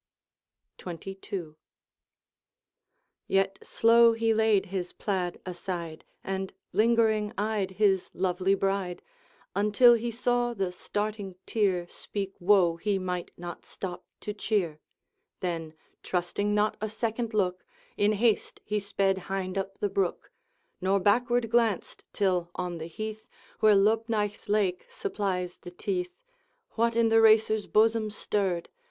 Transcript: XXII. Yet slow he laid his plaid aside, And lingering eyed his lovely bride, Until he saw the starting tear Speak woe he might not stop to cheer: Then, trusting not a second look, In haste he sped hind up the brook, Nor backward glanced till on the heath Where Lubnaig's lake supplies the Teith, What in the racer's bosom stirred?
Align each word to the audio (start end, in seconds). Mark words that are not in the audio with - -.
XXII. 0.83 1.51
Yet 3.27 3.59
slow 3.61 4.13
he 4.13 4.33
laid 4.33 4.65
his 4.65 4.93
plaid 4.93 5.39
aside, 5.45 6.05
And 6.23 6.53
lingering 6.73 7.33
eyed 7.37 7.69
his 7.77 8.09
lovely 8.15 8.55
bride, 8.55 9.03
Until 9.55 9.93
he 9.93 10.09
saw 10.09 10.55
the 10.55 10.71
starting 10.71 11.35
tear 11.45 11.87
Speak 11.87 12.33
woe 12.39 12.77
he 12.77 12.97
might 12.97 13.29
not 13.37 13.63
stop 13.63 14.03
to 14.21 14.33
cheer: 14.33 14.79
Then, 15.39 15.75
trusting 16.01 16.55
not 16.55 16.77
a 16.81 16.89
second 16.89 17.35
look, 17.35 17.63
In 17.95 18.13
haste 18.13 18.59
he 18.65 18.79
sped 18.79 19.19
hind 19.29 19.55
up 19.55 19.77
the 19.77 19.87
brook, 19.89 20.31
Nor 20.81 20.99
backward 20.99 21.47
glanced 21.51 22.05
till 22.11 22.49
on 22.55 22.79
the 22.79 22.87
heath 22.87 23.27
Where 23.59 23.75
Lubnaig's 23.75 24.49
lake 24.49 24.87
supplies 24.89 25.59
the 25.59 25.69
Teith, 25.69 26.17
What 26.71 26.95
in 26.95 27.09
the 27.09 27.21
racer's 27.21 27.67
bosom 27.67 28.09
stirred? 28.09 28.67